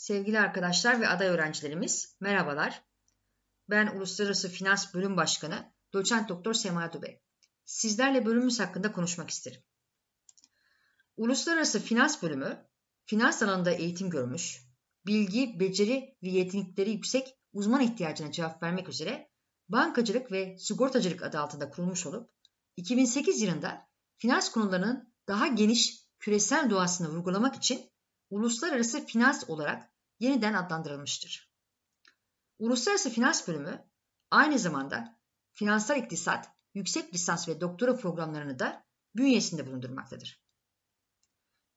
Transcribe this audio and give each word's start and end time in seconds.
Sevgili 0.00 0.40
arkadaşlar 0.40 1.00
ve 1.00 1.08
aday 1.08 1.28
öğrencilerimiz, 1.28 2.16
merhabalar. 2.20 2.84
Ben 3.68 3.86
Uluslararası 3.86 4.48
Finans 4.48 4.94
Bölüm 4.94 5.16
Başkanı 5.16 5.72
Doçent 5.92 6.28
Doktor 6.28 6.54
Sema 6.54 6.92
Dube. 6.92 7.20
Sizlerle 7.64 8.26
bölümümüz 8.26 8.60
hakkında 8.60 8.92
konuşmak 8.92 9.30
isterim. 9.30 9.60
Uluslararası 11.16 11.80
Finans 11.80 12.22
Bölümü, 12.22 12.68
finans 13.06 13.42
alanında 13.42 13.70
eğitim 13.70 14.10
görmüş, 14.10 14.62
bilgi, 15.06 15.60
beceri 15.60 16.16
ve 16.22 16.28
yetenekleri 16.28 16.90
yüksek 16.90 17.38
uzman 17.52 17.80
ihtiyacına 17.80 18.32
cevap 18.32 18.62
vermek 18.62 18.88
üzere 18.88 19.30
bankacılık 19.68 20.32
ve 20.32 20.58
sigortacılık 20.58 21.22
adı 21.22 21.38
altında 21.38 21.70
kurulmuş 21.70 22.06
olup 22.06 22.30
2008 22.76 23.42
yılında 23.42 23.88
finans 24.16 24.50
konularının 24.50 25.14
daha 25.28 25.46
geniş 25.46 26.06
küresel 26.18 26.70
doğasını 26.70 27.08
vurgulamak 27.08 27.56
için 27.56 27.90
uluslararası 28.30 29.06
finans 29.06 29.50
olarak 29.50 29.90
yeniden 30.20 30.54
adlandırılmıştır. 30.54 31.50
Uluslararası 32.58 33.10
Finans 33.10 33.48
Bölümü 33.48 33.84
aynı 34.30 34.58
zamanda 34.58 35.18
finansal 35.52 35.98
iktisat, 35.98 36.48
yüksek 36.74 37.14
lisans 37.14 37.48
ve 37.48 37.60
doktora 37.60 37.96
programlarını 37.96 38.58
da 38.58 38.84
bünyesinde 39.16 39.66
bulundurmaktadır. 39.66 40.40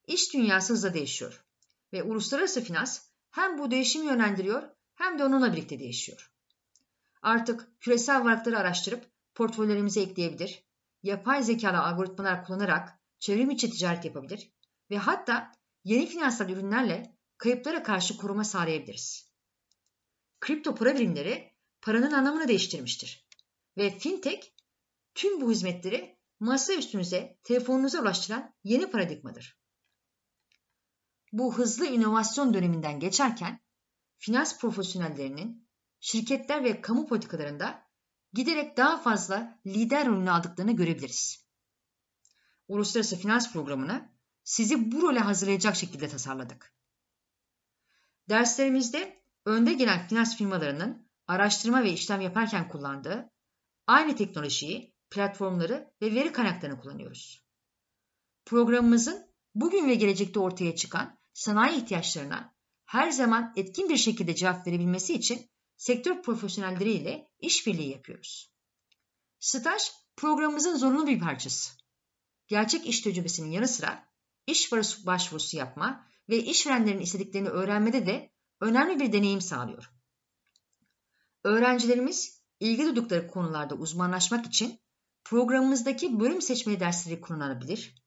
İş 0.06 0.34
dünyası 0.34 0.72
hızla 0.72 0.94
değişiyor 0.94 1.44
ve 1.92 2.02
uluslararası 2.02 2.64
finans 2.64 3.08
hem 3.30 3.58
bu 3.58 3.70
değişimi 3.70 4.06
yönlendiriyor 4.06 4.62
hem 4.94 5.18
de 5.18 5.24
onunla 5.24 5.52
birlikte 5.52 5.78
değişiyor. 5.78 6.32
Artık 7.22 7.80
küresel 7.80 8.24
varlıkları 8.24 8.58
araştırıp 8.58 9.10
portföylerimize 9.34 10.00
ekleyebilir, 10.00 10.64
yapay 11.02 11.42
zekalı 11.42 11.78
algoritmalar 11.78 12.44
kullanarak 12.44 12.98
çevrim 13.18 13.50
içi 13.50 13.70
ticaret 13.70 14.04
yapabilir 14.04 14.52
ve 14.90 14.98
hatta 14.98 15.52
yeni 15.84 16.06
finansal 16.06 16.50
ürünlerle 16.50 17.16
kayıplara 17.38 17.82
karşı 17.82 18.16
koruma 18.16 18.44
sağlayabiliriz. 18.44 19.34
Kripto 20.40 20.74
para 20.74 20.94
birimleri 20.94 21.52
paranın 21.82 22.12
anlamını 22.12 22.48
değiştirmiştir. 22.48 23.28
Ve 23.76 23.98
fintech 23.98 24.46
tüm 25.14 25.40
bu 25.40 25.50
hizmetleri 25.50 26.18
masa 26.40 26.74
üstünüze, 26.74 27.38
telefonunuza 27.44 28.02
ulaştıran 28.02 28.54
yeni 28.64 28.90
paradigmadır. 28.90 29.58
Bu 31.32 31.58
hızlı 31.58 31.86
inovasyon 31.86 32.54
döneminden 32.54 33.00
geçerken 33.00 33.60
finans 34.18 34.58
profesyonellerinin 34.58 35.68
şirketler 36.00 36.64
ve 36.64 36.80
kamu 36.80 37.06
politikalarında 37.06 37.82
giderek 38.32 38.76
daha 38.76 38.98
fazla 38.98 39.60
lider 39.66 40.06
rolünü 40.08 40.30
aldıklarını 40.30 40.72
görebiliriz. 40.72 41.46
Uluslararası 42.68 43.16
Finans 43.16 43.52
Programı'nı 43.52 44.13
sizi 44.44 44.92
bu 44.92 45.02
role 45.02 45.20
hazırlayacak 45.20 45.76
şekilde 45.76 46.08
tasarladık. 46.08 46.74
Derslerimizde 48.28 49.22
önde 49.44 49.72
gelen 49.72 50.08
finans 50.08 50.36
firmalarının 50.36 51.10
araştırma 51.26 51.82
ve 51.82 51.92
işlem 51.92 52.20
yaparken 52.20 52.68
kullandığı 52.68 53.30
aynı 53.86 54.16
teknolojiyi, 54.16 54.94
platformları 55.10 55.92
ve 56.02 56.14
veri 56.14 56.32
kaynaklarını 56.32 56.80
kullanıyoruz. 56.80 57.44
Programımızın 58.44 59.26
bugün 59.54 59.88
ve 59.88 59.94
gelecekte 59.94 60.40
ortaya 60.40 60.76
çıkan 60.76 61.18
sanayi 61.32 61.82
ihtiyaçlarına 61.82 62.54
her 62.84 63.10
zaman 63.10 63.52
etkin 63.56 63.88
bir 63.88 63.96
şekilde 63.96 64.34
cevap 64.34 64.66
verebilmesi 64.66 65.14
için 65.14 65.50
sektör 65.76 66.22
profesyonelleri 66.22 66.92
ile 66.92 67.30
işbirliği 67.38 67.90
yapıyoruz. 67.90 68.52
Staj 69.38 69.82
programımızın 70.16 70.76
zorunlu 70.76 71.06
bir 71.06 71.20
parçası. 71.20 71.72
Gerçek 72.46 72.86
iş 72.86 73.00
tecrübesinin 73.00 73.50
yanı 73.50 73.68
sıra 73.68 74.13
iş 74.46 74.72
başvurusu 75.06 75.56
yapma 75.56 76.06
ve 76.28 76.38
işverenlerin 76.38 77.00
istediklerini 77.00 77.48
öğrenmede 77.48 78.06
de 78.06 78.32
önemli 78.60 79.00
bir 79.00 79.12
deneyim 79.12 79.40
sağlıyor. 79.40 79.90
Öğrencilerimiz 81.44 82.42
ilgi 82.60 82.82
duydukları 82.82 83.28
konularda 83.28 83.74
uzmanlaşmak 83.74 84.46
için 84.46 84.80
programımızdaki 85.24 86.20
bölüm 86.20 86.42
seçmeli 86.42 86.80
dersleri 86.80 87.20
kullanabilir, 87.20 88.04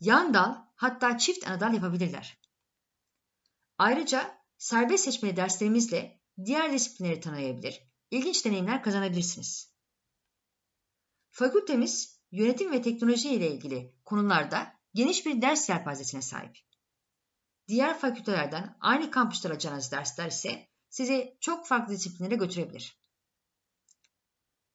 yan 0.00 0.34
dal 0.34 0.54
hatta 0.74 1.18
çift 1.18 1.48
ana 1.48 1.60
dal 1.60 1.74
yapabilirler. 1.74 2.40
Ayrıca 3.78 4.38
serbest 4.58 5.04
seçmeli 5.04 5.36
derslerimizle 5.36 6.20
diğer 6.44 6.72
disiplinleri 6.72 7.20
tanıyabilir, 7.20 7.82
ilginç 8.10 8.44
deneyimler 8.44 8.82
kazanabilirsiniz. 8.82 9.72
Fakültemiz 11.30 12.20
yönetim 12.30 12.72
ve 12.72 12.82
teknoloji 12.82 13.30
ile 13.30 13.50
ilgili 13.50 13.94
konularda 14.04 14.77
geniş 14.94 15.26
bir 15.26 15.42
ders 15.42 15.68
yelpazesine 15.68 16.22
sahip. 16.22 16.58
Diğer 17.68 17.98
fakültelerden 17.98 18.76
aynı 18.80 19.10
kampüste 19.10 19.48
alacağınız 19.48 19.92
dersler 19.92 20.26
ise 20.26 20.68
sizi 20.90 21.36
çok 21.40 21.66
farklı 21.66 21.94
disiplinlere 21.94 22.34
götürebilir. 22.34 22.98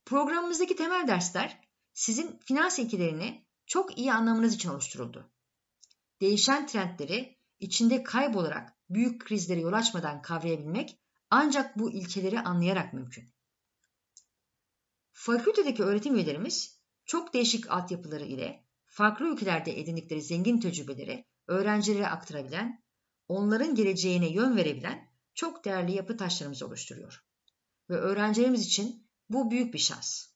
Programımızdaki 0.06 0.76
temel 0.76 1.08
dersler 1.08 1.62
sizin 1.94 2.38
finans 2.38 2.80
ilkelerini 2.80 3.46
çok 3.66 3.98
iyi 3.98 4.14
anlamanız 4.14 4.56
için 4.56 4.70
oluşturuldu. 4.70 5.32
Değişen 6.22 6.68
trendleri 6.68 7.40
içinde 7.60 8.04
kaybolarak 8.04 8.78
büyük 8.90 9.22
krizlere 9.22 9.60
yol 9.60 9.74
açmadan 9.74 10.22
kavrayabilmek 10.22 11.00
ancak 11.30 11.80
bu 11.80 11.92
ilkeleri 11.92 12.40
anlayarak 12.40 12.94
mümkün. 12.94 13.34
Fakültedeki 15.12 15.84
öğretim 15.84 16.16
üyelerimiz 16.16 16.80
çok 17.06 17.34
değişik 17.34 17.72
altyapıları 17.72 18.26
ile 18.26 18.63
farklı 18.94 19.34
ülkelerde 19.34 19.80
edindikleri 19.80 20.22
zengin 20.22 20.60
tecrübeleri 20.60 21.26
öğrencilere 21.48 22.08
aktarabilen, 22.08 22.84
onların 23.28 23.76
geleceğine 23.76 24.30
yön 24.30 24.58
verebilen 24.58 25.12
çok 25.34 25.66
değerli 25.66 25.92
yapı 25.92 26.18
taşlarımızı 26.18 26.68
oluşturuyor. 26.68 27.26
Ve 27.90 27.96
öğrencilerimiz 27.96 28.66
için 28.66 29.08
bu 29.30 29.52
büyük 29.52 29.74
bir 29.74 29.80
şans. 29.80 30.28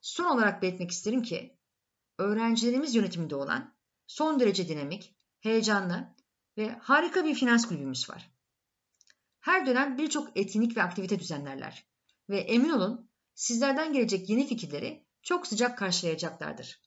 Son 0.00 0.24
olarak 0.24 0.62
belirtmek 0.62 0.90
isterim 0.90 1.22
ki, 1.22 1.58
öğrencilerimiz 2.18 2.94
yönetiminde 2.94 3.36
olan 3.36 3.76
son 4.06 4.40
derece 4.40 4.68
dinamik, 4.68 5.16
heyecanlı 5.40 6.14
ve 6.56 6.68
harika 6.68 7.24
bir 7.24 7.34
finans 7.34 7.68
kulübümüz 7.68 8.10
var. 8.10 8.32
Her 9.40 9.66
dönem 9.66 9.98
birçok 9.98 10.36
etkinlik 10.36 10.76
ve 10.76 10.82
aktivite 10.82 11.18
düzenlerler 11.18 11.88
ve 12.28 12.40
emin 12.40 12.70
olun 12.70 13.10
sizlerden 13.34 13.92
gelecek 13.92 14.28
yeni 14.28 14.46
fikirleri 14.46 15.07
çok 15.22 15.46
sıcak 15.46 15.78
karşılayacaklardır. 15.78 16.80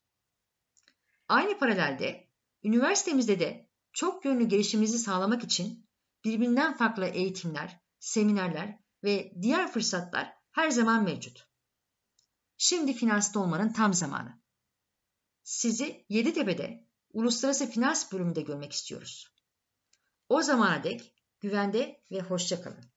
Aynı 1.27 1.59
paralelde 1.59 2.29
üniversitemizde 2.63 3.39
de 3.39 3.69
çok 3.93 4.25
yönlü 4.25 4.43
gelişimimizi 4.43 4.99
sağlamak 4.99 5.43
için 5.43 5.89
birbirinden 6.23 6.77
farklı 6.77 7.05
eğitimler, 7.05 7.79
seminerler 7.99 8.79
ve 9.03 9.33
diğer 9.41 9.71
fırsatlar 9.71 10.33
her 10.51 10.69
zaman 10.69 11.03
mevcut. 11.03 11.47
Şimdi 12.57 12.93
finansta 12.93 13.39
olmanın 13.39 13.73
tam 13.73 13.93
zamanı. 13.93 14.41
Sizi 15.43 16.05
Yeditepe'de 16.09 16.87
Uluslararası 17.13 17.71
Finans 17.71 18.11
bölümünde 18.11 18.41
görmek 18.41 18.71
istiyoruz. 18.71 19.35
O 20.29 20.41
zamana 20.41 20.83
dek 20.83 21.15
güvende 21.39 22.03
ve 22.11 22.19
hoşça 22.21 22.61
kalın. 22.61 22.90